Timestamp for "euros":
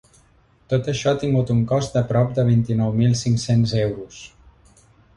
3.87-4.27